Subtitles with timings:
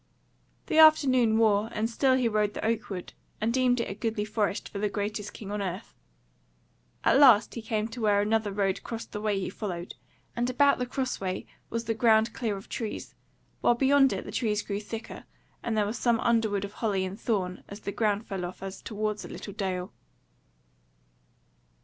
[0.65, 4.25] The afternoon wore and still he rode the oak wood, and deemed it a goodly
[4.25, 5.93] forest for the greatest king on earth.
[7.03, 9.93] At last he came to where another road crossed the way he followed,
[10.35, 13.13] and about the crossway was the ground clearer of trees,
[13.59, 15.25] while beyond it the trees grew thicker,
[15.61, 18.81] and there was some underwood of holly and thorn as the ground fell off as
[18.81, 19.93] towards a little dale.